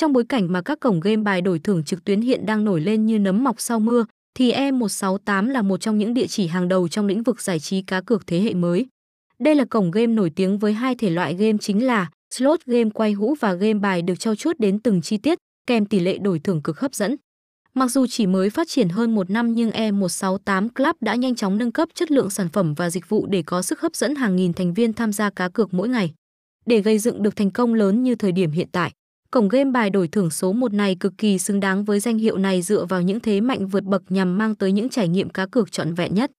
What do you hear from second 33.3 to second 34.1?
mạnh vượt bậc